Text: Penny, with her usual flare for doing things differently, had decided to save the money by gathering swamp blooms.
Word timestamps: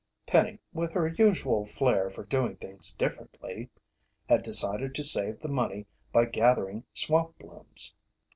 Penny, 0.25 0.57
with 0.73 0.93
her 0.93 1.09
usual 1.09 1.63
flare 1.63 2.09
for 2.09 2.23
doing 2.23 2.55
things 2.55 2.91
differently, 2.93 3.69
had 4.27 4.41
decided 4.41 4.95
to 4.95 5.03
save 5.03 5.39
the 5.39 5.47
money 5.47 5.85
by 6.11 6.25
gathering 6.25 6.83
swamp 6.91 7.37
blooms. 7.37 7.93